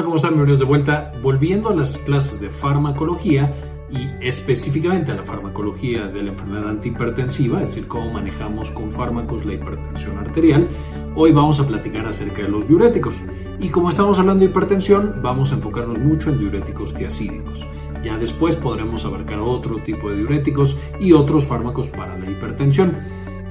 [0.00, 0.30] Hola, ¿cómo están?
[0.30, 1.12] Bienvenidos de vuelta.
[1.22, 3.52] Volviendo a las clases de farmacología
[3.90, 9.44] y específicamente a la farmacología de la enfermedad antihipertensiva, es decir, cómo manejamos con fármacos
[9.44, 10.68] la hipertensión arterial,
[11.16, 13.20] hoy vamos a platicar acerca de los diuréticos.
[13.58, 17.66] Y como estamos hablando de hipertensión, vamos a enfocarnos mucho en diuréticos tiacídicos.
[18.02, 22.96] Ya después podremos abarcar otro tipo de diuréticos y otros fármacos para la hipertensión.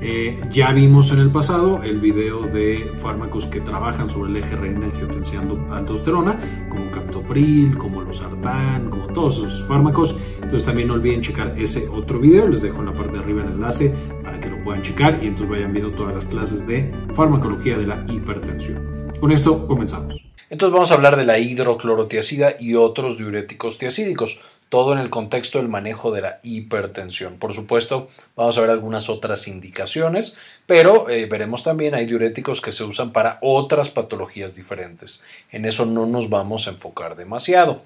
[0.02, 4.56] Eh, ya vimos en el pasado el video de fármacos que trabajan sobre el eje
[4.56, 10.18] renina-angiotensina-aldosterona, como captopril, como los sartán, como todos esos fármacos.
[10.36, 13.44] Entonces también no olviden checar ese otro video, les dejo en la parte de arriba
[13.44, 13.94] el enlace
[14.24, 17.88] para que lo puedan checar y entonces vayan viendo todas las clases de farmacología de
[17.88, 19.12] la hipertensión.
[19.20, 20.24] Con esto comenzamos.
[20.50, 25.58] Entonces vamos a hablar de la hidroclorotiacida y otros diuréticos tiacídicos todo en el contexto
[25.58, 27.38] del manejo de la hipertensión.
[27.38, 30.38] Por supuesto, vamos a ver algunas otras indicaciones,
[30.68, 35.24] pero eh, veremos también hay diuréticos que se usan para otras patologías diferentes.
[35.52, 37.82] En eso no nos vamos a enfocar demasiado.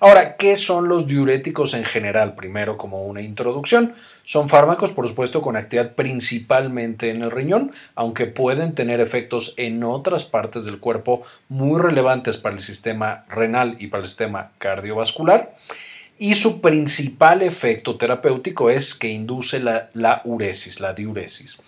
[0.00, 2.34] Ahora, ¿qué son los diuréticos en general?
[2.34, 8.26] Primero, como una introducción, son fármacos, por supuesto, con actividad principalmente en el riñón, aunque
[8.26, 13.88] pueden tener efectos en otras partes del cuerpo muy relevantes para el sistema renal y
[13.88, 15.54] para el sistema cardiovascular
[16.22, 21.60] y su principal efecto terapéutico es que induce la, uresis, la diuresis.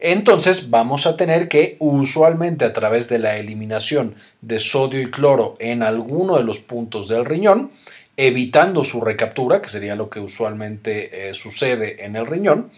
[0.00, 5.54] Entonces vamos a tener que usualmente a través de la eliminación de sodio y cloro
[5.60, 7.70] en alguno de los puntos del riñón,
[8.16, 12.72] evitando su recaptura, que sería lo que usualmente eh, sucede en el riñón,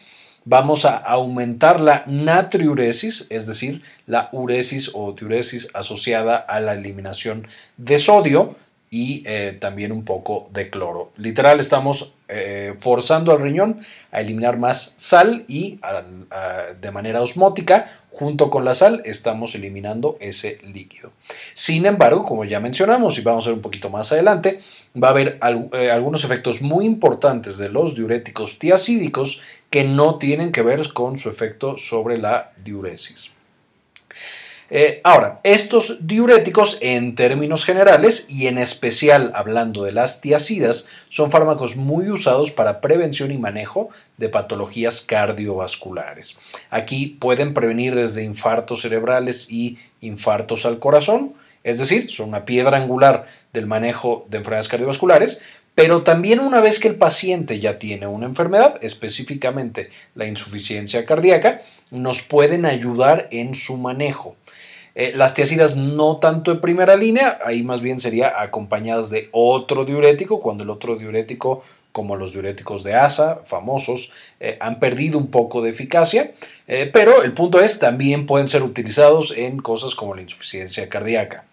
[0.44, 7.48] vamos a aumentar la natriuresis, es decir, la uresis o diuresis asociada a la eliminación
[7.78, 8.56] de sodio,
[8.95, 11.11] y eh, también un poco de cloro.
[11.17, 13.81] Literal, estamos eh, forzando al riñón
[14.12, 15.81] a eliminar más sal y
[16.81, 21.11] de manera osmótica, junto con la sal, estamos eliminando ese líquido.
[21.55, 24.61] Sin embargo, como ya mencionamos y vamos a ver un poquito más adelante,
[24.97, 25.41] va a haber
[25.72, 31.19] eh, algunos efectos muy importantes de los diuréticos tiacídicos que no tienen que ver con
[31.19, 33.34] su efecto sobre la diuresis.
[34.70, 41.30] Eh, ahora, estos diuréticos en términos generales y en especial hablando de las tiacidas son
[41.30, 46.36] fármacos muy usados para prevención y manejo de patologías cardiovasculares.
[46.70, 52.78] Aquí pueden prevenir desde infartos cerebrales y infartos al corazón, es decir, son una piedra
[52.78, 55.42] angular del manejo de enfermedades cardiovasculares,
[55.74, 61.62] pero también una vez que el paciente ya tiene una enfermedad, específicamente la insuficiencia cardíaca,
[61.91, 64.36] nos pueden ayudar en su manejo.
[64.94, 69.84] Eh, las tiacidas no tanto de primera línea, ahí más bien sería acompañadas de otro
[69.84, 71.62] diurético, cuando el otro diurético
[71.94, 76.33] como los diuréticos de asa, famosos, eh, han perdido un poco de eficacia,
[76.66, 81.44] eh, pero el punto es, también pueden ser utilizados en cosas como la insuficiencia cardíaca.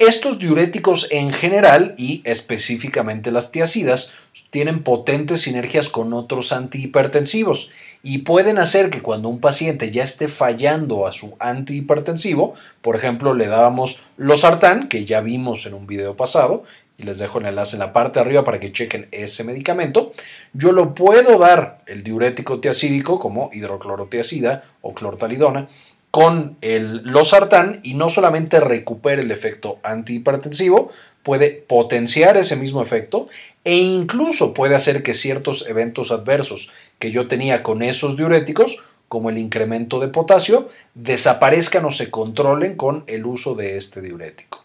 [0.00, 4.16] Estos diuréticos en general y específicamente las tiacidas
[4.50, 7.70] tienen potentes sinergias con otros antihipertensivos
[8.04, 13.32] y pueden hacer que cuando un paciente ya esté fallando a su antihipertensivo, por ejemplo,
[13.32, 16.64] le dábamos losartán, que ya vimos en un video pasado,
[16.98, 20.12] y les dejo el enlace en la parte de arriba para que chequen ese medicamento,
[20.52, 25.68] yo lo puedo dar el diurético tiacídico como hidroclorotiacida o clortalidona
[26.14, 30.92] con el losartán y no solamente recupera el efecto antihipertensivo,
[31.24, 33.26] puede potenciar ese mismo efecto
[33.64, 36.70] e incluso puede hacer que ciertos eventos adversos
[37.00, 42.76] que yo tenía con esos diuréticos, como el incremento de potasio, desaparezcan o se controlen
[42.76, 44.63] con el uso de este diurético.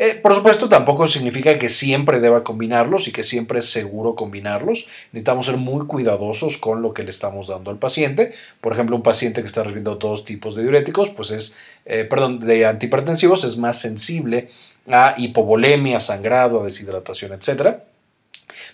[0.00, 4.86] Eh, por supuesto, tampoco significa que siempre deba combinarlos y que siempre es seguro combinarlos.
[5.10, 8.32] Necesitamos ser muy cuidadosos con lo que le estamos dando al paciente.
[8.60, 12.38] Por ejemplo, un paciente que está recibiendo dos tipos de diuréticos, pues es, eh, perdón,
[12.38, 14.50] de antihipertensivos, es más sensible
[14.88, 17.78] a hipovolemia, sangrado, a deshidratación, etc.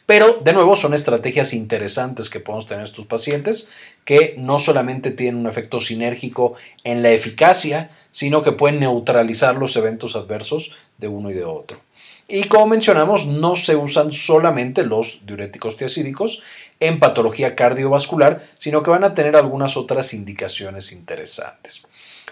[0.05, 3.71] Pero, de nuevo, son estrategias interesantes que podemos tener estos pacientes
[4.05, 6.53] que no solamente tienen un efecto sinérgico
[6.85, 11.79] en la eficacia, sino que pueden neutralizar los eventos adversos de uno y de otro.
[12.27, 16.43] Y como mencionamos, no se usan solamente los diuréticos tiacídicos
[16.81, 21.83] en patología cardiovascular, sino que van a tener algunas otras indicaciones interesantes.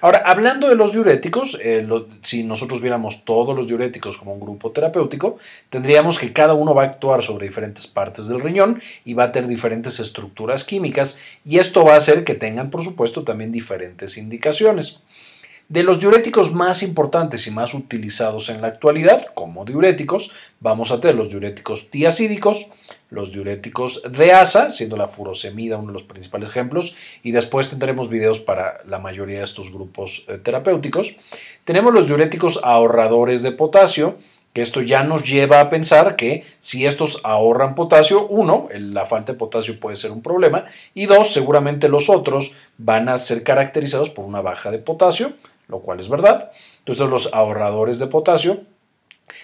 [0.01, 1.87] Ahora, hablando de los diuréticos, eh,
[2.23, 5.39] si nosotros viéramos todos los diuréticos como un grupo terapéutico,
[5.71, 9.33] tendríamos que cada uno va a actuar sobre diferentes partes del riñón y va a
[9.33, 14.17] tener diferentes estructuras químicas y esto va a hacer que tengan, por supuesto, también diferentes
[14.17, 15.03] indicaciones.
[15.73, 20.31] De los diuréticos más importantes y más utilizados en la actualidad, como diuréticos,
[20.61, 22.69] vamos a tener los diuréticos tiacídicos,
[23.09, 28.11] los diuréticos de asa, siendo la furosemida uno de los principales ejemplos, y después tendremos
[28.11, 31.17] videos para la mayoría de estos grupos eh, terapéuticos.
[31.65, 34.19] Tenemos los diuréticos ahorradores de potasio,
[34.53, 39.33] que esto ya nos lleva a pensar que si estos ahorran potasio, uno, la falta
[39.33, 44.11] de potasio puede ser un problema, y dos, seguramente los otros van a ser caracterizados
[44.11, 45.33] por una baja de potasio,
[45.73, 46.53] lo cual es verdad.
[46.79, 48.61] Entonces los ahorradores de potasio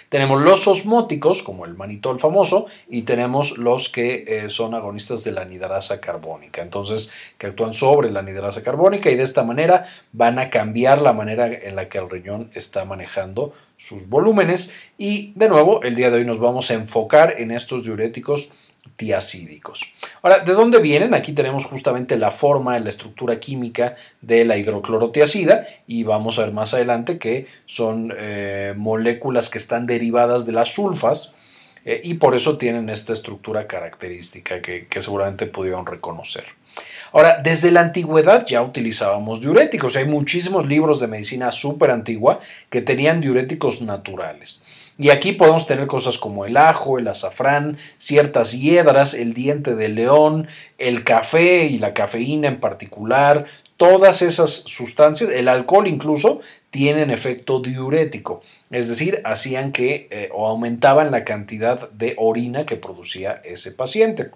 [0.08, 5.32] tenemos los osmóticos, como el manitol famoso, y tenemos los que eh, son agonistas de
[5.32, 6.62] la anidrasa carbónica.
[6.62, 11.12] Entonces, que actúan sobre la anidrasa carbónica y de esta manera van a cambiar la
[11.12, 14.74] manera en la que el riñón está manejando sus volúmenes.
[14.96, 18.52] Y de nuevo, el día de hoy nos vamos a enfocar en estos diuréticos
[18.96, 19.92] tiacídicos.
[20.22, 21.14] Ahora, ¿de dónde vienen?
[21.14, 26.52] Aquí tenemos justamente la forma, la estructura química de la hidroclorotiacida y vamos a ver
[26.52, 31.32] más adelante que son eh, moléculas que están derivadas de las sulfas
[31.84, 36.44] eh, y por eso tienen esta estructura característica que, que seguramente pudieron reconocer.
[37.12, 39.96] Ahora, desde la antigüedad ya utilizábamos diuréticos.
[39.96, 42.40] Hay muchísimos libros de medicina súper antigua
[42.70, 44.62] que tenían diuréticos naturales.
[44.98, 49.88] Y aquí podemos tener cosas como el ajo, el azafrán, ciertas hiedras, el diente de
[49.88, 53.46] león, el café y la cafeína en particular,
[53.76, 56.40] todas esas sustancias, el alcohol incluso,
[56.70, 62.76] tienen efecto diurético, es decir, hacían que eh, o aumentaban la cantidad de orina que
[62.76, 64.30] producía ese paciente.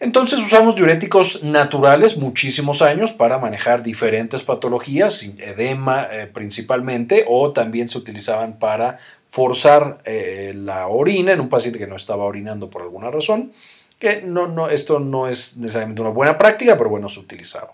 [0.00, 7.88] Entonces usamos diuréticos naturales muchísimos años para manejar diferentes patologías, edema eh, principalmente, o también
[7.88, 8.98] se utilizaban para
[9.32, 13.52] forzar eh, la orina en un paciente que no estaba orinando por alguna razón,
[13.98, 17.72] que no, no, esto no es necesariamente una buena práctica, pero bueno, se utilizaba.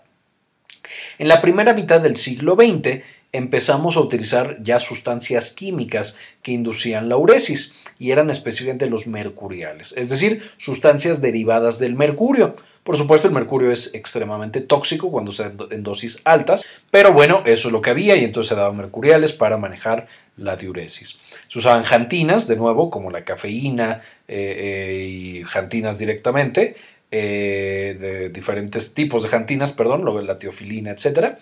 [1.17, 3.01] En la primera mitad del siglo XX
[3.33, 9.93] empezamos a utilizar ya sustancias químicas que inducían la uresis y eran específicamente los mercuriales,
[9.97, 12.55] es decir, sustancias derivadas del mercurio.
[12.85, 17.67] Por supuesto, el mercurio es extremadamente tóxico cuando se en dosis altas, pero bueno, eso
[17.67, 20.07] es lo que había y entonces se daban mercuriales para manejar
[20.37, 21.19] la diuresis.
[21.49, 26.75] Se usaban jantinas, de nuevo, como la cafeína eh, eh, y jantinas directamente,
[27.11, 31.39] eh, de diferentes tipos de jantinas, perdón, de la teofilina, etcétera,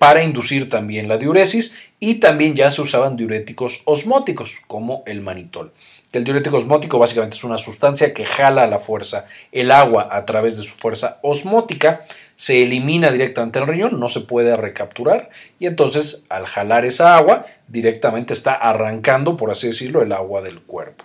[0.00, 5.72] para inducir también la diuresis y también ya se usaban diuréticos osmóticos como el manitol.
[6.12, 10.58] El diurético osmótico básicamente es una sustancia que jala la fuerza el agua a través
[10.58, 12.02] de su fuerza osmótica,
[12.36, 17.46] se elimina directamente el riñón, no se puede recapturar y entonces al jalar esa agua
[17.66, 21.04] directamente está arrancando, por así decirlo, el agua del cuerpo.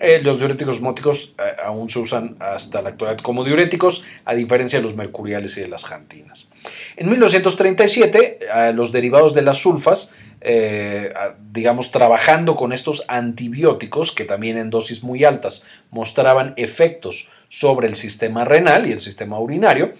[0.00, 4.78] Eh, los diuréticos osmóticos eh, aún se usan hasta la actualidad como diuréticos, a diferencia
[4.78, 6.50] de los mercuriales y de las jantinas.
[6.96, 10.14] En 1937, eh, los derivados de las sulfas
[11.52, 17.96] digamos, trabajando con estos antibióticos, que también en dosis muy altas mostraban efectos sobre el
[17.96, 19.92] sistema renal y el sistema urinario,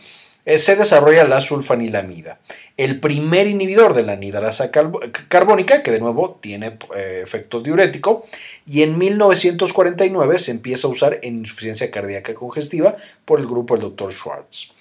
[0.49, 2.39] eh, se desarrolla la sulfanilamida,
[2.79, 8.27] el primer inhibidor de la anidrasa carbónica, que de nuevo tiene eh, efecto diurético,
[8.67, 12.97] y en 1949 se empieza a usar en insuficiencia cardíaca congestiva
[13.27, 14.11] por el grupo del Dr.
[14.11, 14.73] Schwartz.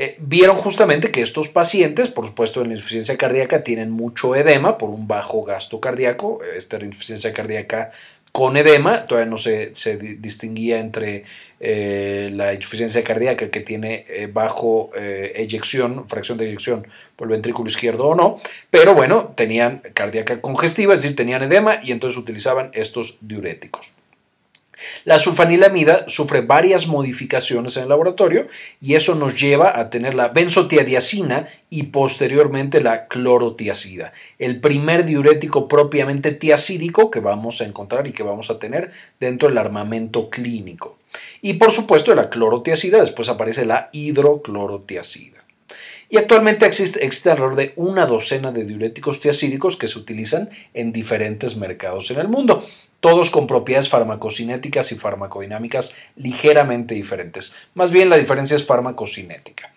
[0.00, 4.78] Eh, vieron justamente que estos pacientes, por supuesto en la insuficiencia cardíaca, tienen mucho edema
[4.78, 6.38] por un bajo gasto cardíaco.
[6.56, 7.90] Esta insuficiencia cardíaca
[8.30, 9.72] con edema, todavía no se,
[10.20, 11.24] distinguía entre
[11.58, 16.86] eh, la insuficiencia cardíaca que tiene eh, bajo eh, eyección, fracción de eyección
[17.16, 18.38] por el ventrículo izquierdo o no,
[18.70, 23.97] pero bueno, tenían cardíaca congestiva, es decir, tenían edema y entonces utilizaban estos diuréticos.
[25.04, 28.46] La sulfanilamida sufre varias modificaciones en el laboratorio
[28.80, 35.68] y eso nos lleva a tener la benzotiadiacina y posteriormente la clorotiacida, el primer diurético
[35.68, 40.98] propiamente tiacídico que vamos a encontrar y que vamos a tener dentro del armamento clínico.
[41.42, 45.38] Y por supuesto, la clorotiacida después aparece la hidroclorotiacida.
[46.10, 50.92] Y actualmente existe, existe, alrededor de una docena de diuréticos tiacídicos que se utilizan en
[50.92, 52.64] diferentes mercados en el mundo
[53.00, 57.54] todos con propiedades farmacocinéticas y farmacodinámicas ligeramente diferentes.
[57.74, 59.72] Más bien la diferencia es farmacocinética.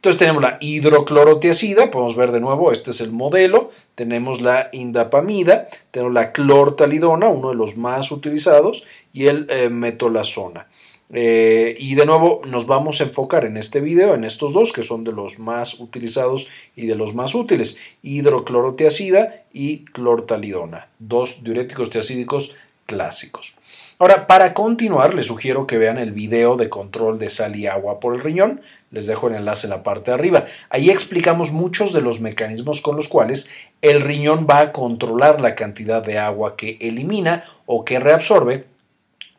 [0.00, 5.68] Entonces tenemos la hidroclorotiacida, podemos ver de nuevo, este es el modelo, tenemos la indapamida,
[5.90, 10.68] tenemos la clortalidona, uno de los más utilizados, y el eh, metolazona.
[11.12, 14.84] Eh, y de nuevo nos vamos a enfocar en este video en estos dos que
[14.84, 21.90] son de los más utilizados y de los más útiles, hidroclorotiacida y clortalidona, dos diuréticos
[21.90, 22.54] tiacídicos
[22.86, 23.56] clásicos.
[23.98, 28.00] Ahora, para continuar, les sugiero que vean el video de control de sal y agua
[28.00, 28.62] por el riñón.
[28.90, 30.46] Les dejo el enlace en la parte de arriba.
[30.70, 33.50] Ahí explicamos muchos de los mecanismos con los cuales
[33.82, 38.64] el riñón va a controlar la cantidad de agua que elimina o que reabsorbe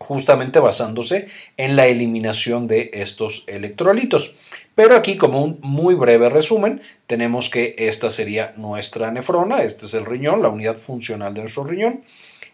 [0.02, 4.38] justamente basándose en la eliminación de estos electrolitos.
[4.76, 9.94] Pero aquí, como un muy breve resumen, tenemos que esta sería nuestra nefrona, este es
[9.94, 12.04] el riñón, la unidad funcional de nuestro riñón.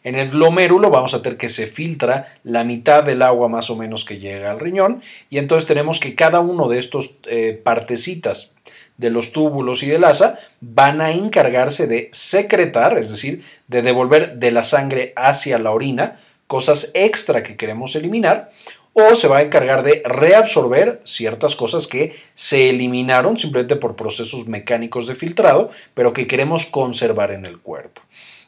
[0.03, 3.75] En el glomérulo vamos a tener que se filtra la mitad del agua más o
[3.75, 8.55] menos que llega al riñón y entonces tenemos que cada uno de estos eh, partecitas
[8.97, 14.37] de los túbulos y del asa van a encargarse de secretar, es decir, de devolver
[14.37, 18.51] de la sangre hacia la orina cosas extra que queremos eliminar
[18.93, 24.47] o se va a encargar de reabsorber ciertas cosas que se eliminaron simplemente por procesos
[24.47, 28.01] mecánicos de filtrado, pero que queremos conservar en el cuerpo.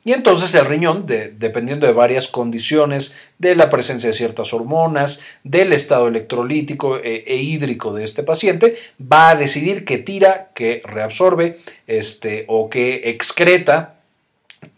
[0.04, 5.72] Y entonces el riñón, dependiendo de varias condiciones, de la presencia de ciertas hormonas, del
[5.72, 11.60] estado electrolítico e, e, hídrico de este paciente, va a decidir qué tira, qué reabsorbe
[11.86, 13.99] este, o qué excreta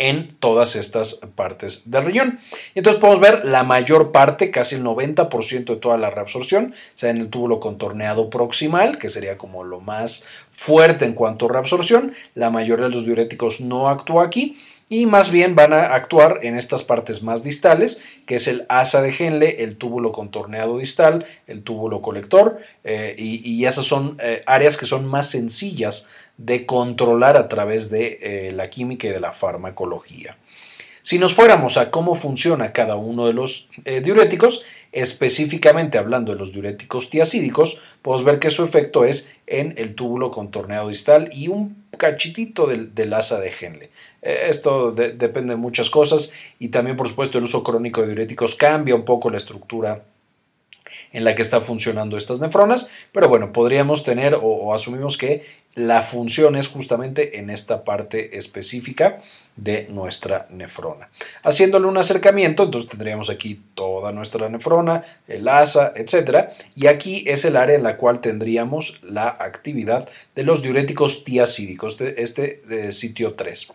[0.01, 2.39] en todas estas partes del riñón.
[2.73, 7.17] Entonces podemos ver la mayor parte, casi el 90% de toda la reabsorción, sea en
[7.17, 12.13] el túbulo contorneado proximal, que sería como lo más fuerte en cuanto a reabsorción.
[12.33, 14.57] La mayoría de los diuréticos no actúa aquí
[14.89, 19.03] y más bien van a actuar en estas partes más distales, que es el asa
[19.03, 24.77] de Henle, el túbulo contorneado distal, el túbulo colector, eh, y, esas son eh, áreas
[24.77, 26.09] que son más sencillas
[26.45, 30.37] de controlar a través de eh, la química y de la farmacología.
[31.03, 36.37] Si nos fuéramos a cómo funciona cada uno de los eh, diuréticos, específicamente hablando de
[36.37, 41.47] los diuréticos tiacídicos, podemos ver que su efecto es en el túbulo contorneado distal y
[41.47, 43.89] un cachitito del, asa de Henle.
[44.21, 48.55] Eh, esto depende de muchas cosas y también, por supuesto, el uso crónico de diuréticos
[48.55, 50.03] cambia un poco la estructura
[51.11, 56.03] en la que están funcionando estas nefronas, pero bueno, podríamos tener o, asumimos que la
[56.03, 59.21] función es justamente en esta parte específica
[59.55, 61.09] de nuestra nefrona.
[61.43, 67.45] Haciéndole un acercamiento, entonces tendríamos aquí toda nuestra nefrona, el asa, etcétera, y aquí es
[67.45, 72.93] el área en la cual tendríamos la actividad de los diuréticos tiacídicos, este, este eh,
[72.93, 73.73] sitio 3.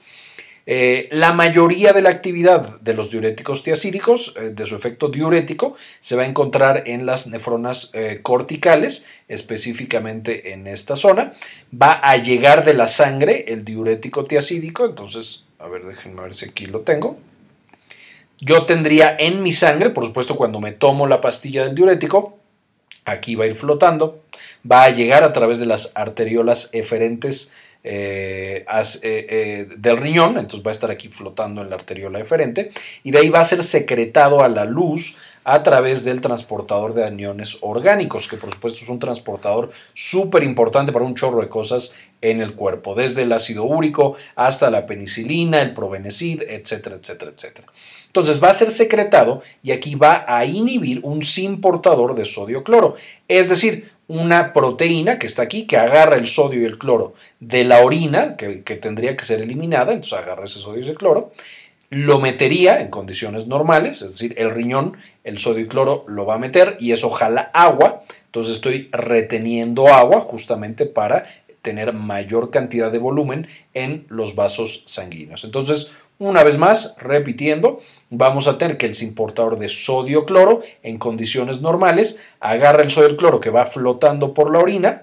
[0.68, 5.76] Eh, la mayoría de la actividad de los diuréticos tiacídicos, eh, de su efecto diurético,
[6.00, 11.34] se va a encontrar en las nefronas eh, corticales, específicamente en esta zona.
[11.72, 16.46] Va a llegar de la sangre el diurético tiacídico, entonces, a ver, déjenme ver si
[16.46, 17.16] aquí lo tengo.
[18.40, 22.38] Yo tendría en mi sangre, por supuesto, cuando me tomo la pastilla del diurético,
[23.04, 24.20] aquí va a ir flotando,
[24.70, 27.54] va a llegar a través de las arteriolas eferentes
[27.88, 32.72] eh, eh, eh, del riñón, entonces va a estar aquí flotando en la arteriola eferente,
[33.04, 37.04] y de ahí va a ser secretado a la luz a través del transportador de
[37.04, 41.94] aniones orgánicos, que por supuesto es un transportador súper importante para un chorro de cosas
[42.20, 47.68] en el cuerpo, desde el ácido úrico hasta la penicilina, el provenecid, etcétera, etcétera, etcétera.
[48.08, 52.64] Entonces va a ser secretado y aquí va a inhibir un sin portador de sodio
[52.64, 52.96] cloro,
[53.28, 57.64] es decir, una proteína que está aquí, que agarra el sodio y el cloro de
[57.64, 61.32] la orina, que, tendría que ser eliminada, entonces agarra ese sodio y ese cloro,
[61.90, 66.34] lo metería en condiciones normales, es decir, el riñón, el sodio y cloro lo va
[66.34, 71.26] a meter y eso jala agua, entonces estoy reteniendo agua justamente para
[71.62, 75.42] tener mayor cantidad de volumen en los vasos sanguíneos.
[75.42, 77.80] Entonces, una vez más, repitiendo,
[78.10, 83.50] vamos a tener que el importador de sodio-cloro en condiciones normales agarra el sodio-cloro que
[83.50, 85.02] va flotando por la orina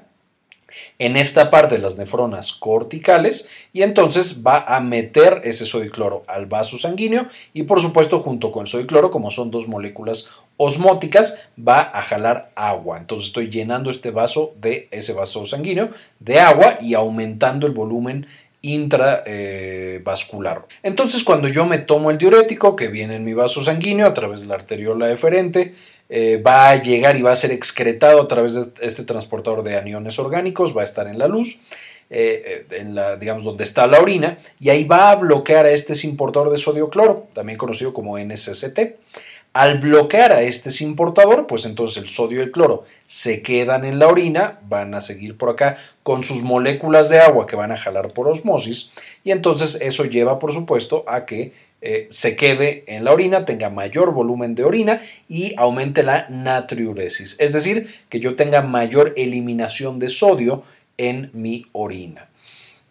[0.99, 6.45] en esta parte de las nefronas corticales y entonces va a meter ese sodio-cloro al
[6.45, 11.91] vaso sanguíneo y por supuesto junto con el sodio-cloro como son dos moléculas osmóticas va
[11.93, 12.97] a jalar agua.
[12.97, 15.89] Entonces estoy llenando este vaso de ese vaso sanguíneo
[16.19, 18.27] de agua y aumentando el volumen
[18.63, 20.65] intravascular.
[20.81, 24.41] Entonces, cuando yo me tomo el diurético que viene en mi vaso sanguíneo a través
[24.41, 25.75] de la arteriola deferente,
[26.09, 29.77] eh, va a llegar y va a ser excretado a través de este transportador de
[29.77, 31.59] aniones orgánicos, va a estar en la luz,
[32.09, 35.71] eh, eh, en la, digamos, donde está la orina, y ahí va a bloquear a
[35.71, 38.79] este importador de sodio cloro, también conocido como NSST.
[39.53, 43.99] Al bloquear a este importador, pues entonces el sodio y el cloro se quedan en
[43.99, 47.77] la orina, van a seguir por acá con sus moléculas de agua que van a
[47.77, 48.91] jalar por osmosis
[49.23, 53.69] y entonces eso lleva por supuesto a que eh, se quede en la orina, tenga
[53.69, 59.99] mayor volumen de orina y aumente la natriuresis, es decir, que yo tenga mayor eliminación
[59.99, 60.63] de sodio
[60.97, 62.29] en mi orina.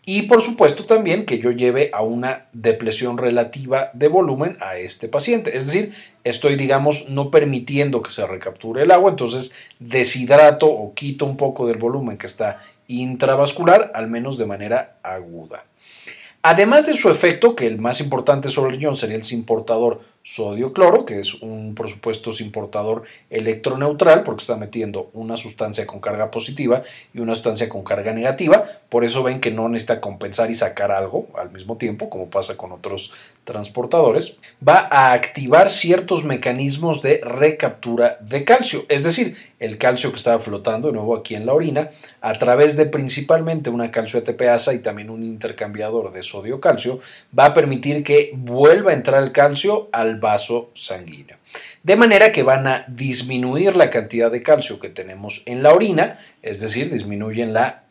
[0.04, 5.08] Y por supuesto también que yo lleve a una depresión relativa de volumen a este
[5.08, 5.56] paciente.
[5.56, 5.94] Es decir,
[6.24, 11.68] estoy, digamos, no permitiendo que se recapture el agua, entonces deshidrato o quito un poco
[11.68, 15.64] del volumen que está intravascular, al menos de manera aguda.
[16.42, 21.04] Además de su efecto, que el más importante sobre el riñón sería el simportador sodio-cloro,
[21.04, 26.82] que es un, por supuesto, importador electroneutral, porque está metiendo una sustancia con carga positiva
[27.12, 28.64] y una sustancia con carga negativa.
[28.88, 32.56] Por eso ven que no necesita compensar y sacar algo al mismo tiempo, como pasa
[32.56, 33.12] con otros
[33.44, 34.36] transportadores.
[34.66, 40.40] Va a activar ciertos mecanismos de recaptura de calcio, es decir, el calcio que estaba
[40.40, 44.80] flotando de nuevo aquí en la orina, a través de principalmente una calcio ATPasa y
[44.80, 47.00] también un intercambiador de sodio-calcio,
[47.36, 51.36] va a permitir que vuelva a entrar el calcio al vaso sanguíneo.
[51.82, 56.18] De manera que van a disminuir la cantidad de calcio que tenemos en la orina,
[56.42, 57.84] es decir, disminuyen la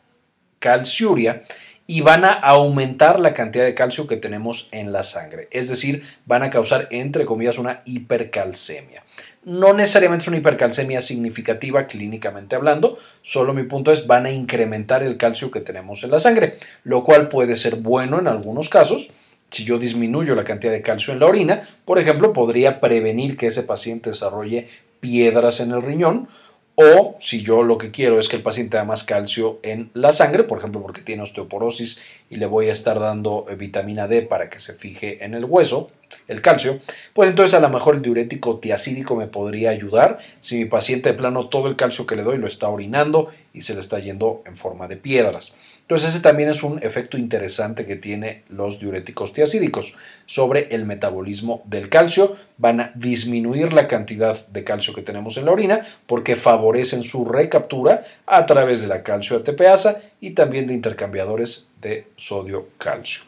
[0.58, 1.42] calciuria
[1.86, 6.04] y van a aumentar la cantidad de calcio que tenemos en la sangre, es decir,
[6.26, 9.02] van a causar entre comillas una hipercalcemia.
[9.44, 15.02] No necesariamente es una hipercalcemia significativa clínicamente hablando, solo mi punto es van a incrementar
[15.02, 19.10] el calcio que tenemos en la sangre, lo cual puede ser bueno en algunos casos,
[19.50, 23.48] si yo disminuyo la cantidad de calcio en la orina, por ejemplo, podría prevenir que
[23.48, 24.68] ese paciente desarrolle
[25.00, 26.28] piedras en el riñón,
[26.74, 30.12] o si yo lo que quiero es que el paciente tenga más calcio en la
[30.12, 32.00] sangre, por ejemplo, porque tiene osteoporosis
[32.30, 35.44] y le voy a estar dando eh, vitamina D para que se fije en el
[35.44, 35.90] hueso,
[36.28, 36.80] el calcio,
[37.12, 41.18] pues entonces a lo mejor el diurético tiacídico me podría ayudar si mi paciente de
[41.18, 44.42] plano todo el calcio que le doy lo está orinando y se le está yendo
[44.46, 45.54] en forma de piedras.
[45.92, 49.94] Entonces ese también es un efecto interesante que tiene los diuréticos tiacídicos
[50.24, 52.34] sobre el metabolismo del calcio.
[52.56, 57.26] Van a disminuir la cantidad de calcio que tenemos en la orina porque favorecen su
[57.26, 63.24] recaptura a través de la calcio ATPasa y también de intercambiadores de sodio-calcio.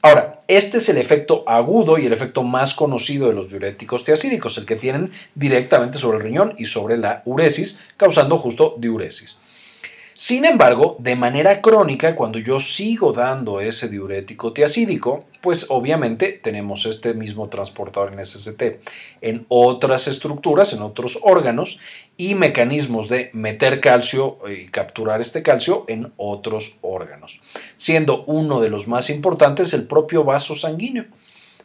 [0.00, 4.58] Ahora, este es el efecto agudo y el efecto más conocido de los diuréticos tiacídicos,
[4.58, 9.40] el que tienen directamente sobre el riñón y sobre la uresis, causando justo diuresis.
[10.22, 16.86] Sin embargo, de manera crónica, cuando yo sigo dando ese diurético tiacídico, pues obviamente tenemos
[16.86, 18.62] este mismo transportador en SST
[19.20, 21.80] en otras estructuras, en otros órganos
[22.16, 27.40] y mecanismos de meter calcio y capturar este calcio en otros órganos,
[27.76, 31.06] siendo uno de los más importantes el propio vaso sanguíneo.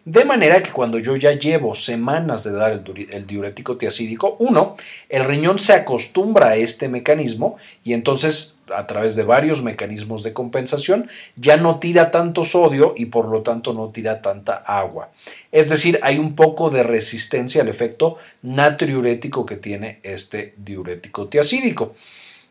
[0.07, 4.77] De manera que cuando yo ya llevo semanas de dar el, diurético tiacídico, uno,
[5.09, 10.31] el riñón se acostumbra a este mecanismo y entonces a través de varios mecanismos de
[10.31, 15.09] compensación ya no tira tanto sodio y por lo tanto no tira tanta agua.
[15.51, 21.97] Es decir, hay un poco de resistencia al efecto natriurético que tiene este diurético tiacídico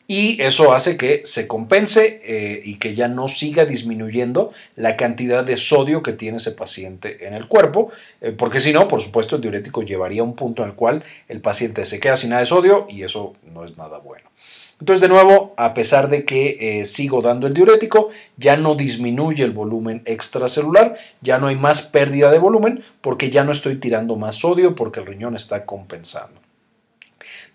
[0.07, 5.45] y eso hace que se compense eh, y que ya no siga disminuyendo la cantidad
[5.45, 7.90] de sodio que tiene ese paciente en el cuerpo,
[8.21, 11.05] eh, porque si no, por supuesto, el diurético llevaría a un punto en el cual
[11.29, 14.31] el paciente se queda sin nada de sodio y eso no es nada bueno.
[14.79, 19.42] Entonces, de nuevo, a pesar de que eh, sigo dando el diurético, ya no disminuye
[19.42, 24.16] el volumen extracelular, ya no hay más pérdida de volumen porque ya no estoy tirando
[24.16, 26.45] más sodio porque el riñón está compensando.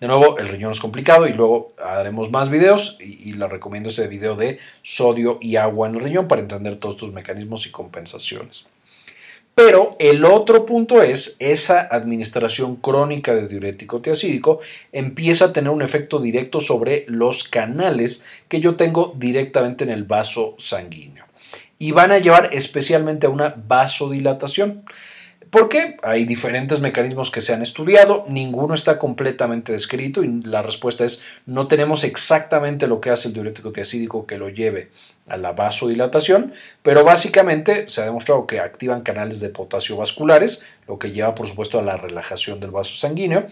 [0.02, 4.08] De nuevo, el riñón es complicado y luego haremos más videos y, les recomiendo ese
[4.08, 8.68] video de sodio y agua en el riñón para entender todos estos mecanismos y compensaciones.
[9.54, 14.62] Pero el otro punto es esa administración crónica de diurético tiacídico
[14.92, 20.06] empieza a tener un efecto directo sobre los canales que yo tengo directamente en el
[20.06, 21.26] vaso sanguíneo
[21.78, 24.84] y van a llevar especialmente a una vasodilatación.
[25.52, 25.98] ¿Por qué?
[26.02, 31.26] Hay diferentes mecanismos que se han estudiado, ninguno está completamente descrito y la respuesta es
[31.46, 34.92] no tenemos exactamente lo que hace el diurético tiacídico que lo lleve
[35.28, 40.98] a la vasodilatación, pero básicamente se ha demostrado que activan canales de potasio vasculares, lo
[40.98, 43.48] que lleva por supuesto a la relajación del vaso sanguíneo,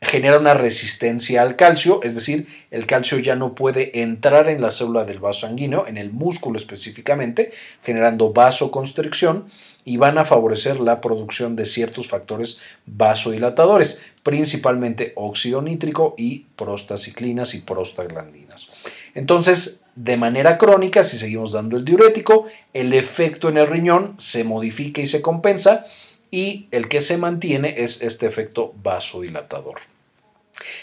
[0.00, 4.70] genera una resistencia al calcio, es decir, el calcio ya no puede entrar en la
[4.70, 7.52] célula del vaso sanguíneo, en el músculo específicamente,
[7.82, 9.50] generando vasoconstricción
[9.84, 17.54] y van a favorecer la producción de ciertos factores vasodilatadores, principalmente óxido nítrico y prostaciclinas
[17.54, 18.70] y prostaglandinas.
[19.14, 24.44] Entonces, de manera crónica, si seguimos dando el diurético, el efecto en el riñón se
[24.44, 25.86] modifica y se compensa
[26.30, 29.80] y el que se mantiene es este efecto vasodilatador.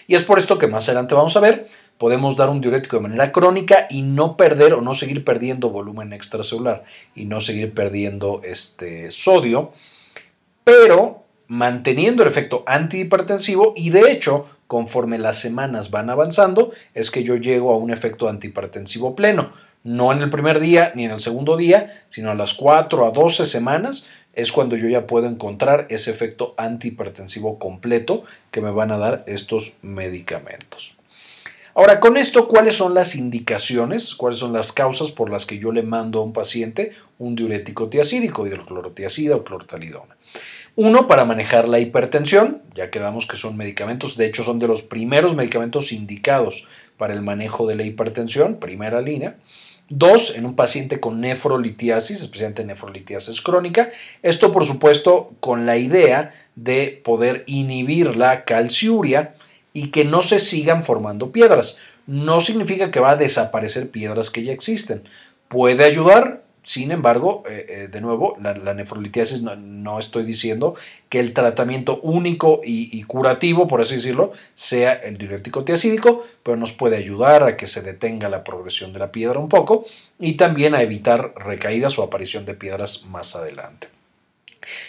[0.07, 1.67] Y es por esto que más adelante vamos a ver
[2.01, 6.13] podemos dar un diurético de manera crónica y no perder o no seguir perdiendo volumen
[6.13, 6.83] extracelular
[7.13, 9.71] y no seguir perdiendo este sodio,
[10.63, 17.23] pero manteniendo el efecto antihipertensivo y de hecho conforme las semanas van avanzando es que
[17.23, 19.53] yo llego a un efecto antihipertensivo pleno.
[19.83, 23.11] No en el primer día ni en el segundo día, sino a las 4 a
[23.11, 28.89] 12 semanas es cuando yo ya puedo encontrar ese efecto antihipertensivo completo que me van
[28.89, 30.95] a dar estos medicamentos.
[31.73, 34.13] Ahora, con esto, ¿cuáles son las indicaciones?
[34.15, 37.87] ¿Cuáles son las causas por las que yo le mando a un paciente un diurético
[37.87, 40.17] tiacídico, hidroclorotiacida o clortalidona?
[40.75, 44.81] Uno, para manejar la hipertensión, ya quedamos que son medicamentos, de hecho son de los
[44.81, 49.37] primeros medicamentos indicados para el manejo de la hipertensión, primera línea.
[49.89, 53.89] Dos, en un paciente con nefrolitiasis, especialmente nefrolitiasis crónica.
[54.23, 59.35] Esto, por supuesto, con la idea de poder inhibir la calciuria
[59.73, 61.79] y que no se sigan formando piedras.
[62.07, 65.03] No significa que va a desaparecer piedras que ya existen.
[65.47, 70.75] Puede ayudar, sin embargo, eh, eh, de nuevo, la, nefrolitiasis no, estoy diciendo
[71.09, 76.73] que el tratamiento único y, curativo, por así decirlo, sea el diurético tiacídico, pero nos
[76.73, 79.85] puede ayudar a que se detenga la progresión de la piedra un poco
[80.19, 83.87] y también a evitar recaídas o aparición de piedras más adelante.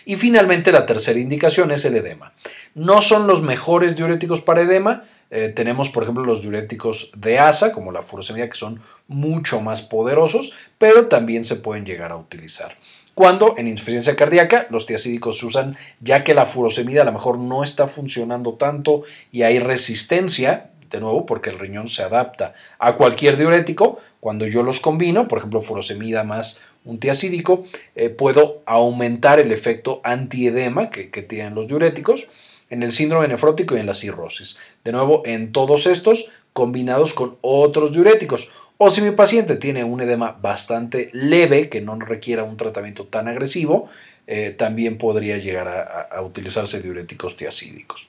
[0.04, 2.32] Y finalmente la tercera indicación es el edema.
[2.74, 5.04] No son los mejores diuréticos para edema,
[5.34, 9.80] eh, tenemos, por ejemplo, los diuréticos de asa, como la furosemida, que son mucho más
[9.80, 12.76] poderosos, pero también se pueden llegar a utilizar.
[13.14, 17.38] Cuando en insuficiencia cardíaca los tiacídicos se usan ya que la furosemida a lo mejor
[17.38, 22.96] no está funcionando tanto y hay resistencia, de nuevo, porque el riñón se adapta a
[22.96, 29.40] cualquier diurético, cuando yo los combino, por ejemplo, furosemida más un tiacídico, eh, puedo aumentar
[29.40, 32.28] el efecto antiedema que tienen los diuréticos
[32.72, 34.58] en el síndrome nefrótico y en la cirrosis.
[34.82, 38.50] De nuevo, en todos estos combinados con otros diuréticos.
[38.78, 43.28] O si mi paciente tiene un edema bastante leve, que no requiera un tratamiento tan
[43.28, 43.90] agresivo,
[44.26, 48.08] eh, también podría llegar a, a utilizarse diuréticos tiacídicos.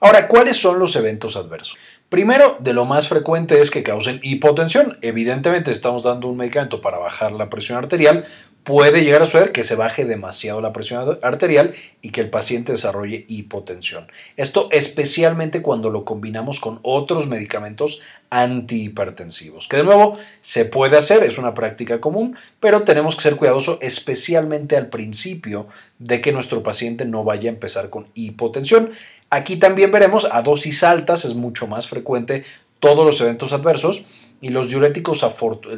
[0.00, 1.76] Ahora, ¿cuáles son los eventos adversos?
[2.08, 4.98] Primero, de lo más frecuente es que causen hipotensión.
[5.02, 8.24] Evidentemente, estamos dando un medicamento para bajar la presión arterial,
[8.64, 12.72] puede llegar a suceder que se baje demasiado la presión arterial y que el paciente
[12.72, 14.06] desarrolle hipotensión.
[14.36, 21.24] Esto especialmente cuando lo combinamos con otros medicamentos antihipertensivos, que de nuevo se puede hacer,
[21.24, 25.66] es una práctica común, pero tenemos que ser cuidadosos especialmente al principio
[25.98, 28.92] de que nuestro paciente no vaya a empezar con hipotensión.
[29.28, 32.44] Aquí también veremos a dosis altas es mucho más frecuente
[32.80, 34.06] todos los eventos adversos
[34.42, 35.24] y los diuréticos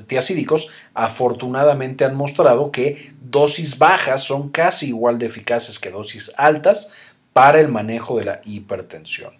[0.08, 6.90] tiacídicos afortunadamente han mostrado que dosis bajas son casi igual de eficaces que dosis altas
[7.32, 9.34] para el manejo de la hipertensión.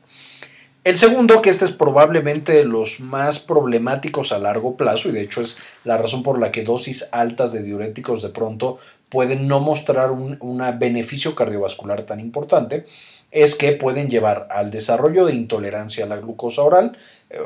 [0.85, 5.23] El segundo, que este es probablemente de los más problemáticos a largo plazo y de
[5.23, 9.61] hecho es la razón por la que dosis altas de diuréticos de pronto pueden no
[9.61, 12.87] mostrar un beneficio cardiovascular tan importante,
[13.35, 16.97] es que pueden llevar al desarrollo de intolerancia a la glucosa oral,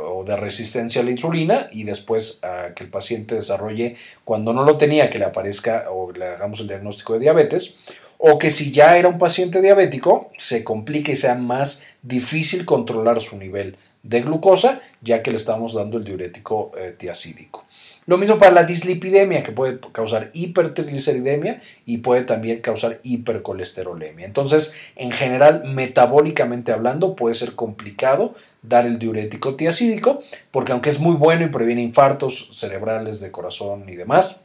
[0.05, 4.65] o de resistencia a la insulina y después a que el paciente desarrolle, cuando no
[4.65, 7.79] lo tenía, que le aparezca o le hagamos el diagnóstico de diabetes,
[8.19, 13.21] o que si ya era un paciente diabético, se complique y sea más difícil controlar
[13.21, 17.65] su nivel de glucosa, ya que le estamos dando el diurético eh, tiacídico.
[18.09, 24.25] Lo mismo para la dislipidemia, que puede causar hipertrigliceridemia y puede también causar hipercolesterolemia.
[24.25, 31.01] Entonces, en general, metabólicamente hablando, puede ser complicado dar el diurético tiacídico, porque aunque es
[31.01, 34.41] muy bueno y previene infartos cerebrales de corazón y demás,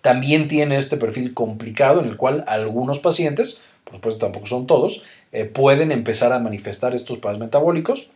[0.00, 5.04] también tiene este perfil complicado en el cual algunos pacientes, por supuesto tampoco son todos,
[5.32, 8.10] eh, pueden empezar a manifestar estos problemas metabólicos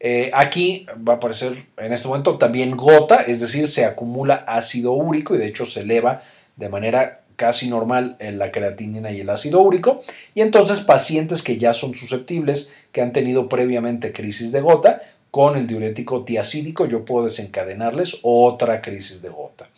[0.00, 4.92] eh, aquí va a aparecer en este momento también gota, es decir, se acumula ácido
[4.92, 6.22] úrico y de hecho se eleva
[6.56, 10.02] de manera casi normal la creatinina y el ácido úrico.
[10.34, 15.56] Y entonces pacientes que ya son susceptibles, que han tenido previamente crisis de gota, con
[15.56, 19.68] el diurético tiacídico yo puedo desencadenarles otra crisis de gota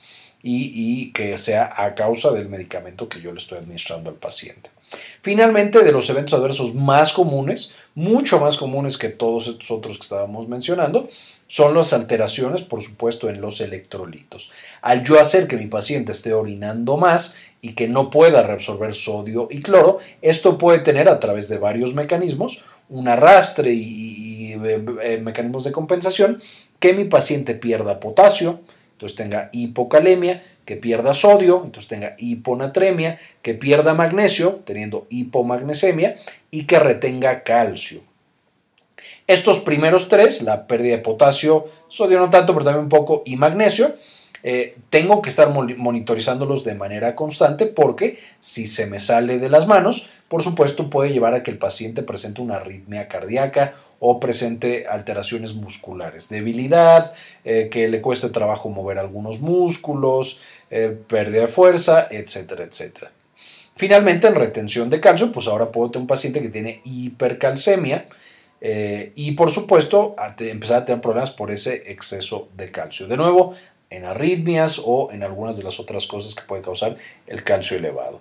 [0.43, 4.71] y, que sea a causa del medicamento que yo le estoy administrando al paciente.
[5.23, 10.03] Finalmente, de los eventos adversos más comunes, mucho más comunes que todos estos otros que
[10.03, 11.09] estábamos mencionando,
[11.47, 14.51] son las alteraciones, por supuesto, en los electrolitos.
[14.81, 19.49] Al yo hacer que mi paciente esté orinando más y que no pueda reabsorber sodio
[19.51, 25.21] y cloro, esto puede tener a través de varios mecanismos, un arrastre y, eh, eh,
[25.23, 26.43] mecanismos de compensación,
[26.81, 28.61] que mi paciente pierda potasio,
[29.03, 36.19] entonces tenga hipocalemia, que pierda sodio, entonces tenga hiponatremia, que pierda magnesio, teniendo hipomagnesemia,
[36.53, 38.03] y que retenga calcio.
[39.27, 43.35] Estos primeros tres, la pérdida de potasio, sodio no tanto, pero también un poco, y
[43.35, 43.97] magnesio,
[44.45, 49.67] eh, tengo que estar monitorizándolos de manera constante porque si se me sale de las
[49.67, 54.89] manos, por supuesto puede llevar a que el paciente presente una arritmia cardíaca o presente
[54.89, 57.13] alteraciones musculares, debilidad,
[57.45, 60.41] eh, que le cueste trabajo mover algunos músculos,
[60.73, 63.13] eh, pérdida de fuerza, etcétera, etcétera.
[63.77, 68.07] Finalmente, en retención de calcio, pues ahora puedo tener un paciente que tiene hipercalcemia
[69.15, 73.09] y por supuesto empezar a tener problemas por ese exceso de calcio.
[73.09, 73.55] De nuevo,
[73.91, 78.21] en arritmias o en algunas de las otras cosas que puede causar el calcio elevado.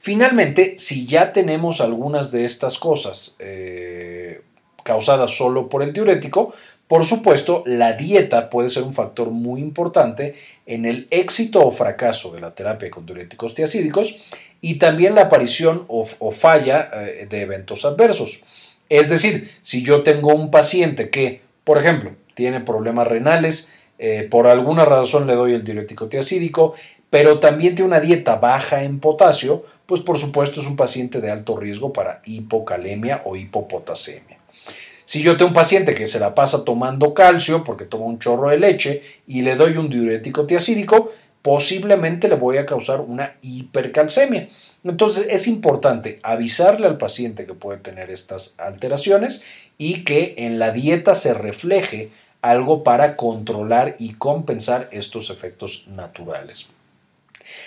[0.00, 4.42] Finalmente, si ya tenemos algunas de estas cosas eh,
[4.88, 6.54] causadas solo por el diurético,
[6.88, 12.32] por supuesto, la dieta puede ser un factor muy importante en el éxito o fracaso
[12.32, 14.22] de la terapia con diuréticos tiacídicos
[14.62, 18.40] y también la aparición o, falla eh, de eventos adversos.
[18.88, 24.46] Es decir, si yo tengo un paciente que, por ejemplo, tiene problemas renales, eh, por
[24.46, 26.74] alguna razón le doy el diurético tiacídico,
[27.10, 31.30] pero también tiene una dieta baja en potasio, pues por supuesto es un paciente de
[31.30, 34.37] alto riesgo para hipocalemia o hipopotasemia.
[35.08, 38.50] Si yo tengo un paciente que se la pasa tomando calcio porque toma un chorro
[38.50, 44.50] de leche y le doy un diurético tiacídico, posiblemente le voy a causar una hipercalcemia.
[44.84, 49.46] Entonces es importante avisarle al paciente que puede tener estas alteraciones
[49.78, 52.10] y que en la dieta se refleje
[52.42, 56.68] algo para controlar y compensar estos efectos naturales.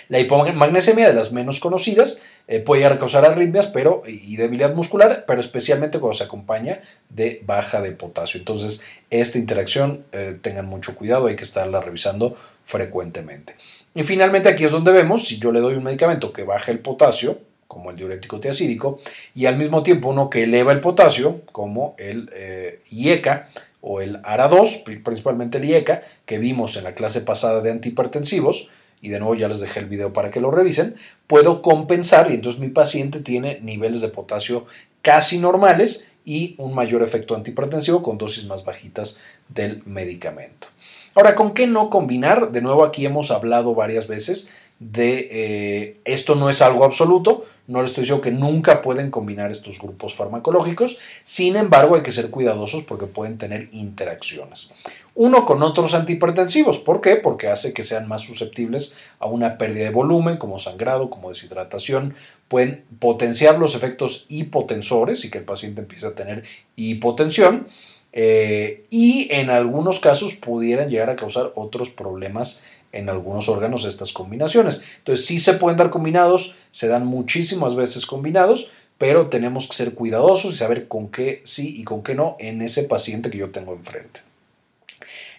[0.08, 4.74] La hipomagnesemia, de las menos conocidas, eh, puede llegar a causar arritmias pero, y debilidad
[4.74, 8.38] muscular, pero especialmente cuando se acompaña de baja de potasio.
[8.38, 13.54] Entonces, esta interacción, eh, tengan mucho cuidado, hay que estarla revisando frecuentemente.
[13.94, 16.78] Y finalmente, aquí es donde vemos, si yo le doy un medicamento que baja el
[16.78, 17.38] potasio,
[17.72, 19.00] como el diurético tiacídico,
[19.34, 23.48] y al mismo tiempo uno que eleva el potasio, como el eh, IECA
[23.80, 28.68] o el ARA2, principalmente el IECA, que vimos en la clase pasada de antihipertensivos,
[29.02, 30.94] y de nuevo ya les dejé el video para que lo revisen,
[31.26, 34.64] puedo compensar y entonces mi paciente tiene niveles de potasio
[35.02, 40.68] casi normales y un mayor efecto antihipertensivo con dosis más bajitas del medicamento.
[41.14, 42.52] Ahora, ¿con qué no combinar?
[42.52, 47.82] De nuevo aquí hemos hablado varias veces de eh, esto no es algo absoluto, no
[47.82, 52.30] les estoy diciendo que nunca pueden combinar estos grupos farmacológicos, sin embargo hay que ser
[52.30, 54.72] cuidadosos porque pueden tener interacciones.
[55.14, 57.16] Uno con otros antihipertensivos, ¿por qué?
[57.16, 62.14] Porque hace que sean más susceptibles a una pérdida de volumen, como sangrado, como deshidratación,
[62.48, 66.44] pueden potenciar los efectos hipotensores y que el paciente empiece a tener
[66.76, 67.68] hipotensión.
[68.14, 74.12] Eh, y en algunos casos pudieran llegar a causar otros problemas en algunos órganos estas
[74.12, 74.84] combinaciones.
[74.98, 79.94] Entonces sí se pueden dar combinados, se dan muchísimas veces combinados, pero tenemos que ser
[79.94, 83.50] cuidadosos y saber con qué sí y con qué no en ese paciente que yo
[83.50, 84.20] tengo enfrente.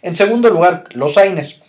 [0.02, 1.64] En segundo lugar, los AINES.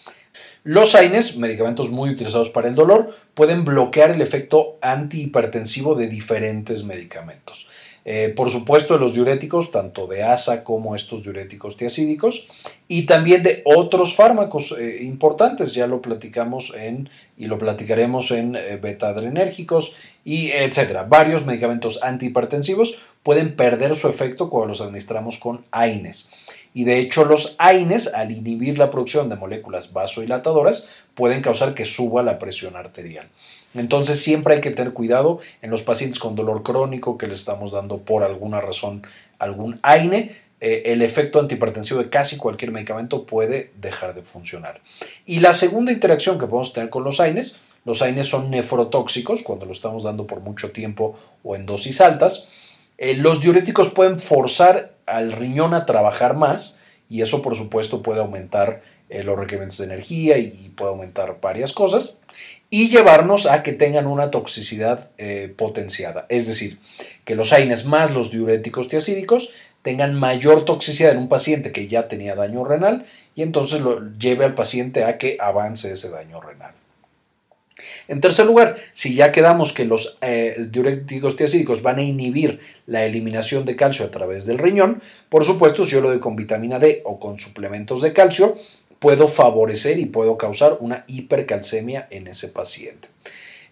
[0.65, 6.85] Los AINES, medicamentos muy utilizados para el dolor, pueden bloquear el efecto antihipertensivo de diferentes
[6.85, 7.69] medicamentos.
[8.07, 12.49] Eh, por supuesto, de los diuréticos, tanto de ASA como estos diuréticos tiacídicos,
[12.87, 18.57] y también de otros fármacos eh, importantes, ya lo platicamos en y lo platicaremos en
[18.57, 21.05] eh, beta-adrenérgicos y etcétera.
[21.05, 26.31] Varios medicamentos antihipertensivos pueden perder su efecto cuando los administramos con AINES.
[26.75, 31.87] Y de hecho, los AINES, al inhibir la producción de moléculas vasodilatadoras, pueden causar que
[31.87, 33.29] suba la presión arterial.
[33.75, 37.73] Entonces siempre hay que tener cuidado en los pacientes con dolor crónico que le estamos
[37.73, 39.07] dando por alguna razón
[39.39, 40.37] algún AINE.
[40.61, 44.81] Eh, el efecto antihipertensivo de casi cualquier medicamento puede dejar de funcionar.
[45.27, 49.67] Y la segunda interacción que podemos tener con los AINES, los AINES son nefrotóxicos cuando
[49.67, 52.49] lo estamos dando por mucho tiempo o en dosis altas.
[52.97, 58.21] Eh, los diuréticos pueden forzar al riñón a trabajar más y eso por supuesto puede
[58.21, 62.21] aumentar eh, los requerimientos de energía y puede aumentar varias cosas
[62.71, 66.27] y llevarnos a que tengan una toxicidad eh, potenciada.
[66.29, 66.81] Es decir,
[67.25, 72.09] que los AINES más los diuréticos tiacídicos tengan mayor toxicidad en un paciente que ya
[72.09, 76.73] tenía daño renal y entonces lo lleve al paciente a que avance ese daño renal.
[78.09, 83.05] En tercer lugar, si ya quedamos que los eh, diuréticos tiacídicos van a inhibir la
[83.05, 86.79] eliminación de calcio a través del riñón, por supuesto, si yo lo doy con vitamina
[86.79, 88.57] D o con suplementos de calcio,
[88.99, 93.09] puedo favorecer y puedo causar una hipercalcemia en ese paciente.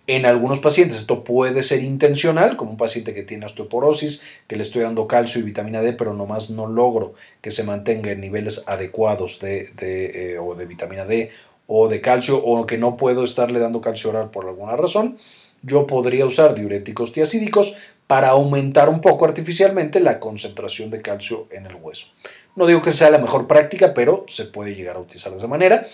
[0.08, 4.64] En algunos pacientes esto puede ser intencional, como un paciente que tiene osteoporosis, que le
[4.64, 8.64] estoy dando calcio y vitamina D, pero nomás no logro que se mantenga en niveles
[8.66, 11.30] adecuados de, de, eh, o de vitamina D
[11.66, 15.18] o de calcio, o que no puedo estarle dando calcio oral por alguna razón.
[15.62, 21.66] Yo podría usar diuréticos tiacídicos para aumentar un poco artificialmente la concentración de calcio en
[21.66, 22.08] el hueso.
[22.56, 25.46] No digo que sea la mejor práctica, pero se puede llegar a utilizar de esa
[25.46, 25.86] manera.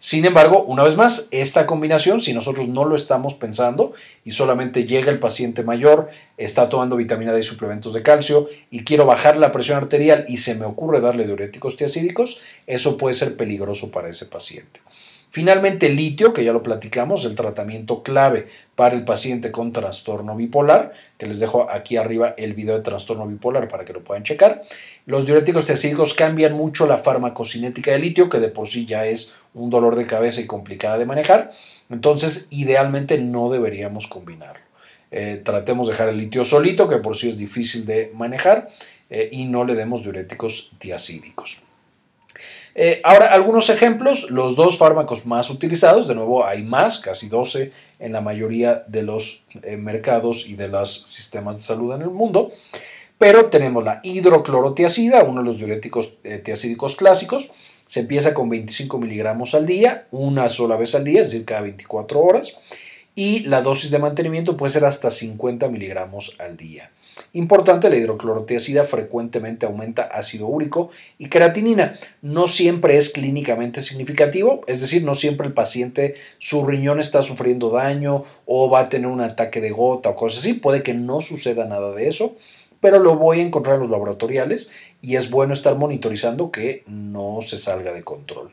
[0.00, 3.92] Sin embargo, una vez más, esta combinación, si nosotros no lo estamos pensando
[4.24, 8.84] y solamente llega el paciente mayor, está tomando vitamina D y suplementos de calcio y
[8.84, 13.36] quiero bajar la presión arterial y se me ocurre darle diuréticos tiacídicos, eso puede ser
[13.36, 14.80] peligroso para ese paciente.
[15.30, 20.34] Finalmente, el litio, que ya lo platicamos, el tratamiento clave para el paciente con trastorno
[20.34, 24.22] bipolar, que les dejo aquí arriba el video de trastorno bipolar para que lo puedan
[24.22, 24.62] checar.
[25.04, 29.34] Los diuréticos tiacídicos cambian mucho la farmacocinética del litio, que de por sí ya es
[29.58, 31.52] un dolor de cabeza y complicada de manejar.
[31.90, 34.62] Entonces, idealmente no deberíamos combinarlo.
[35.10, 38.68] eh, tratemos de dejar el litio solito, que por sí es difícil de manejar,
[39.08, 41.62] eh, y no le demos diuréticos tiacídicos.
[42.74, 47.72] Eh, ahora, algunos ejemplos, los dos fármacos más utilizados, de nuevo hay más, casi 12
[47.98, 49.42] en la mayoría de los
[49.78, 52.52] mercados y de los sistemas de salud en el mundo,
[53.16, 57.50] pero tenemos la hidroclorotiacida, uno de los diuréticos tiacídicos clásicos,
[57.88, 61.62] se empieza con 25 miligramos al día, una sola vez al día, es decir, cada
[61.62, 62.58] 24 horas
[63.18, 66.92] y la dosis de mantenimiento puede ser hasta 50 miligramos al día.
[67.32, 71.98] Importante, la hidroclorotiazida frecuentemente aumenta ácido úrico y creatinina.
[72.22, 77.70] No siempre es clínicamente significativo, es decir, no siempre el paciente, su riñón está sufriendo
[77.70, 80.52] daño o va a tener un ataque de gota o cosas así.
[80.52, 82.36] Puede que no suceda nada de eso,
[82.80, 87.40] pero lo voy a encontrar en los laboratoriales y es bueno estar monitorizando que no
[87.42, 88.50] se salga de control.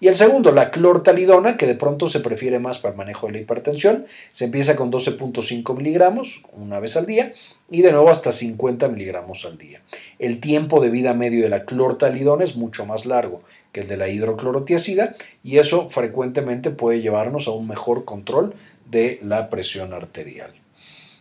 [0.00, 3.32] Y el segundo, la clortalidona, que de pronto se prefiere más para el manejo de
[3.32, 4.06] la hipertensión.
[4.32, 7.32] Se empieza con 12.5 miligramos una vez al día
[7.68, 9.82] y de nuevo hasta 50 miligramos al día.
[10.20, 13.96] El tiempo de vida medio de la clortalidona es mucho más largo que el de
[13.96, 18.54] la hidroclorotiazida y eso frecuentemente puede llevarnos a un mejor control
[18.88, 20.57] de la presión arterial.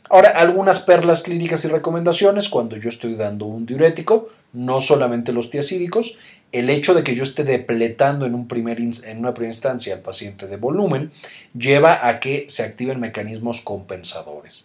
[0.10, 5.50] Ahora, algunas perlas clínicas y recomendaciones cuando yo estoy dando un diurético, no solamente los
[5.50, 6.18] tiacídicos,
[6.52, 10.02] el hecho de que yo esté depletando en, un primer, en una primera instancia al
[10.02, 11.12] paciente de volumen
[11.58, 14.64] lleva a que se activen mecanismos compensadores,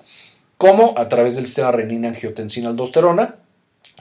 [0.56, 3.36] como a través del sistema renina-angiotensina-aldosterona,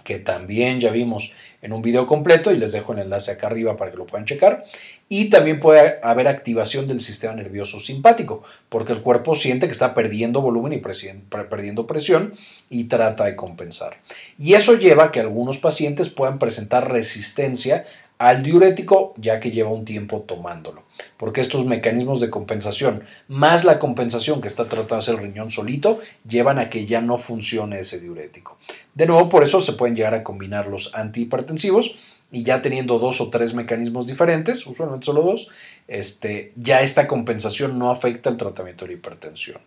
[0.04, 3.78] que también ya vimos en un video completo y les dejo el enlace acá arriba
[3.78, 4.66] para que lo puedan checar.
[5.10, 9.94] Y también puede haber activación del sistema nervioso simpático, porque el cuerpo siente que está
[9.94, 12.34] perdiendo volumen y perdiendo presión
[12.70, 13.98] y trata de compensar.
[14.40, 17.86] Y eso lleva a que algunos pacientes puedan presentar resistencia
[18.22, 20.84] al diurético ya que lleva un tiempo tomándolo.
[21.18, 26.60] Porque estos mecanismos de compensación, más la compensación que está tratando el riñón solito, llevan
[26.60, 28.60] a que ya no funcione ese diurético.
[28.94, 31.96] De nuevo, por eso se pueden llegar a combinar los antihipertensivos
[32.32, 35.50] y ya teniendo dos o tres mecanismos diferentes, usualmente solo dos,
[35.88, 39.60] este, ya esta compensación no afecta el tratamiento de la hipertensión.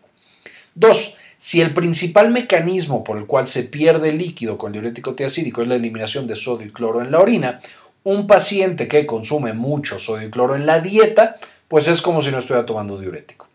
[0.76, 5.62] Dos, si el principal mecanismo por el cual se pierde líquido con el diurético tiacídico
[5.62, 7.60] es la eliminación de sodio y cloro en la orina,
[8.04, 11.36] un paciente que consume mucho sodio y cloro en la dieta,
[11.68, 13.48] pues es como si no estuviera tomando diurético.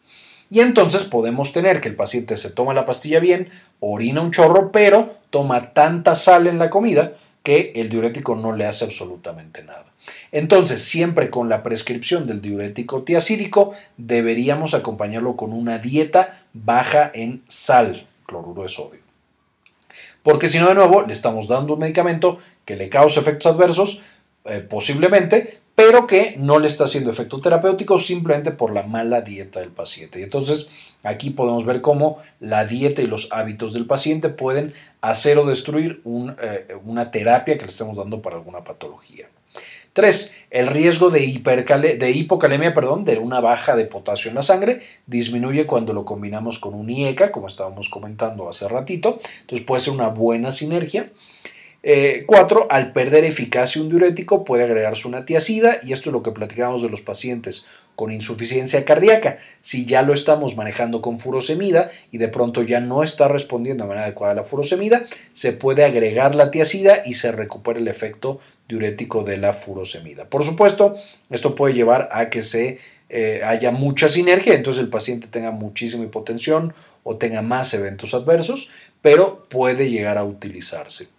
[0.49, 4.71] Y entonces podemos tener que el paciente se toma la pastilla bien, orina un chorro,
[4.71, 9.85] pero toma tanta sal en la comida que el diurético no le hace absolutamente nada.
[10.31, 17.43] Entonces, siempre con la prescripción del diurético tiacídico, deberíamos acompañarlo con una dieta baja en
[17.47, 18.99] sal, cloruro de sodio.
[20.23, 24.01] Porque si no, de nuevo, le estamos dando un medicamento que le causa efectos adversos,
[24.45, 29.61] eh, posiblemente, pero que no le está haciendo efecto terapéutico simplemente por la mala dieta
[29.61, 30.19] del paciente.
[30.19, 30.69] Y entonces
[31.03, 36.01] aquí podemos ver cómo la dieta y los hábitos del paciente pueden hacer o destruir
[36.41, 39.27] eh, una terapia que le estemos dando para alguna patología.
[39.93, 40.35] 3.
[40.51, 41.19] El riesgo de,
[41.99, 46.59] de hipocalemia, perdón, de una baja de potasio en la sangre, disminuye cuando lo combinamos
[46.59, 49.19] con un IECA, como estábamos comentando hace ratito.
[49.41, 51.11] Entonces puede ser una buena sinergia.
[51.81, 52.61] 4.
[52.61, 56.31] Eh, al perder eficacia un diurético puede agregarse una tiacida y esto es lo que
[56.31, 57.65] platicamos de los pacientes
[57.95, 59.39] con insuficiencia cardíaca.
[59.61, 63.89] Si ya lo estamos manejando con furosemida y de pronto ya no está respondiendo de
[63.89, 68.39] manera adecuada a la furosemida, se puede agregar la tiacida y se recupera el efecto
[68.67, 70.25] diurético de la furosemida.
[70.25, 70.95] Por supuesto,
[71.29, 76.03] esto puede llevar a que se eh, haya mucha sinergia, entonces el paciente tenga muchísima
[76.03, 78.69] hipotensión o tenga más eventos adversos,
[79.01, 81.18] pero puede llegar a utilizarse.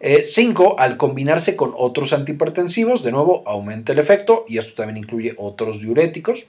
[0.00, 5.34] Eh, al combinarse con otros antihipertensivos, de nuevo aumenta el efecto y esto también incluye
[5.36, 6.46] otros diuréticos.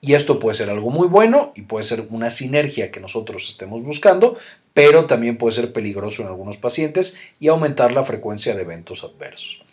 [0.00, 3.82] Y esto puede ser algo muy bueno y puede ser una sinergia que nosotros estemos
[3.82, 4.36] buscando,
[4.74, 9.64] pero también puede ser peligroso en algunos pacientes y aumentar la frecuencia de eventos adversos.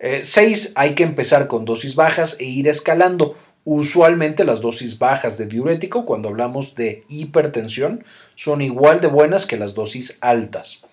[0.00, 0.66] 6.
[0.66, 3.36] Eh, hay que empezar con dosis bajas e ir escalando.
[3.64, 8.04] Usualmente las dosis bajas de diurético, cuando hablamos de hipertensión,
[8.36, 10.86] son igual de buenas que las dosis altas.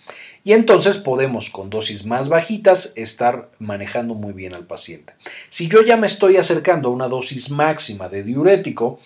[0.45, 5.13] Y entonces podemos con dosis más bajitas estar manejando muy bien al paciente.
[5.49, 8.99] Si yo ya me estoy acercando a una dosis máxima de diurético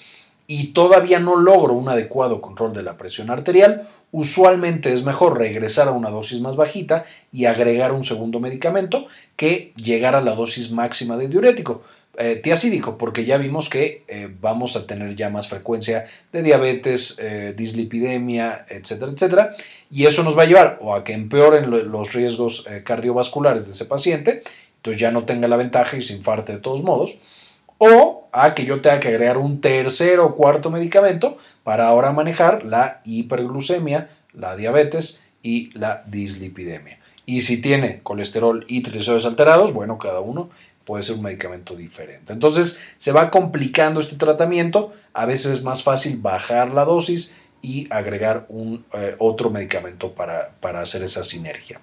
[0.48, 5.88] y todavía no logro un adecuado control de la presión arterial, usualmente es mejor regresar
[5.88, 10.72] a una dosis más bajita y agregar un segundo medicamento que llegar a la dosis
[10.72, 11.84] máxima de diurético.
[12.22, 16.03] Eh, tiacídico, porque ya vimos que eh, vamos a tener ya más frecuencia
[16.34, 19.55] de diabetes, eh, dislipidemia, etcétera, etcétera,
[19.89, 23.86] y eso nos va a llevar o a que empeoren los riesgos cardiovasculares de ese
[23.86, 24.43] paciente,
[24.76, 27.20] entonces ya no tenga la ventaja y se infarte de todos modos,
[27.78, 32.65] o a que yo tenga que agregar un tercer o cuarto medicamento para ahora manejar
[32.65, 36.99] la hiperglucemia, la diabetes y la dislipidemia.
[37.26, 40.49] Y si tiene colesterol y triglicéridos alterados, bueno, cada uno
[40.90, 42.34] puede ser un medicamento diferente.
[42.34, 47.88] Entonces se va complicando este tratamiento, a veces es más fácil bajar la dosis y
[47.92, 51.80] agregar un, eh, otro medicamento para, hacer esa sinergia.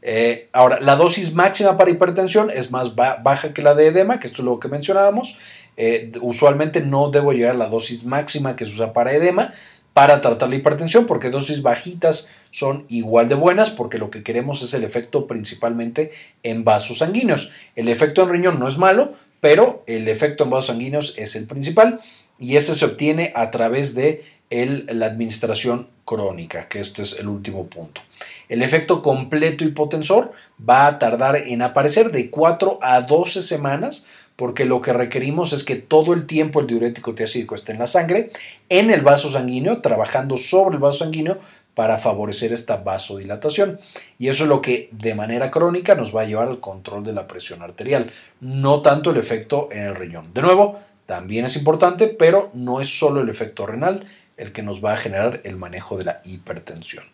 [0.00, 4.28] Eh, ahora, la dosis máxima para hipertensión es más baja que la de edema, que
[4.28, 5.36] esto es lo que mencionábamos.
[5.76, 9.52] Eh, usualmente no debo llegar a la dosis máxima que se usa para edema,
[9.98, 14.62] para tratar la hipertensión, porque dosis bajitas son igual de buenas, porque lo que queremos
[14.62, 16.12] es el efecto principalmente
[16.44, 17.50] en vasos sanguíneos.
[17.74, 21.48] El efecto en riñón no es malo, pero el efecto en vasos sanguíneos es el
[21.48, 21.98] principal
[22.38, 27.66] y ese se obtiene a través de la administración crónica, que este es el último
[27.66, 28.00] punto.
[28.48, 30.30] El efecto completo hipotensor
[30.60, 34.06] va a tardar en aparecer de 4 a 12 semanas
[34.38, 37.88] porque lo que requerimos es que todo el tiempo el diurético tiacídico esté en la
[37.88, 38.30] sangre,
[38.68, 41.38] en el vaso sanguíneo, trabajando sobre el vaso sanguíneo
[41.74, 43.80] para favorecer esta vasodilatación.
[44.16, 47.14] Y eso es lo que de manera crónica nos va a llevar al control de
[47.14, 50.32] la presión arterial, no tanto el efecto en el riñón.
[50.32, 54.84] De nuevo, también es importante, pero no es solo el efecto renal el que nos
[54.84, 57.06] va a generar el manejo de la hipertensión.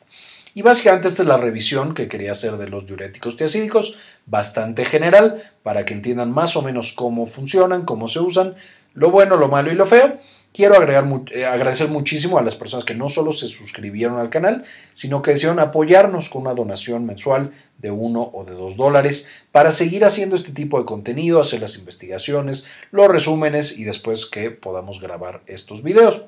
[0.55, 5.43] Y básicamente esta es la revisión que quería hacer de los diuréticos tiacídicos, bastante general,
[5.65, 8.55] para que entiendan más o menos cómo funcionan, cómo se usan,
[8.95, 10.19] lo bueno, lo malo y lo feo.
[10.57, 14.63] Quiero agregar, eh, agradecer muchísimo a las personas que no solo se suscribieron al canal,
[14.95, 19.73] sino que decidieron apoyarnos con una donación mensual de uno o de dos dólares para
[19.73, 25.01] seguir haciendo este tipo de contenido, hacer las investigaciones, los resúmenes y después que podamos
[25.01, 26.25] grabar estos videos.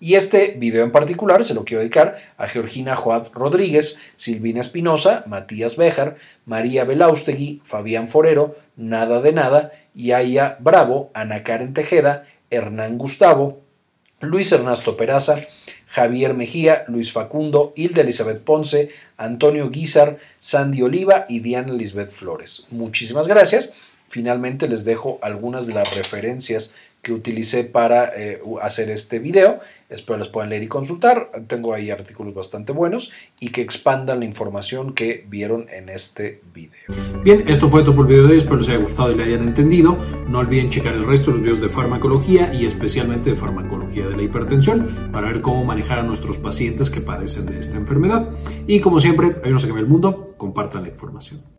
[0.00, 5.24] Y este video en particular se lo quiero dedicar a Georgina Joab Rodríguez, Silvina Espinosa,
[5.26, 6.16] Matías Béjar,
[6.46, 13.60] María Belaustegui, Fabián Forero, Nada de Nada, Yaya Bravo, Ana Karen Tejeda, Hernán Gustavo,
[14.20, 15.46] Luis Ernesto Peraza,
[15.86, 22.66] Javier Mejía, Luis Facundo, Hilda Elizabeth Ponce, Antonio Guizar, Sandy Oliva y Diana Lisbeth Flores.
[22.70, 23.72] Muchísimas gracias.
[24.08, 29.60] Finalmente les dejo algunas de las referencias que utilicé para eh, hacer este video.
[29.88, 31.30] Espero los puedan leer y consultar.
[31.46, 36.72] Tengo ahí artículos bastante buenos y que expandan la información que vieron en este video.
[37.24, 38.38] Bien, esto fue todo por el video de hoy.
[38.38, 39.96] Espero les haya gustado y le hayan entendido.
[40.28, 44.16] No olviden checar el resto de los videos de farmacología y especialmente de farmacología de
[44.16, 48.28] la hipertensión para ver cómo manejar a nuestros pacientes que padecen de esta enfermedad.
[48.66, 51.57] Y como siempre, hay que ver el mundo, compartan la información.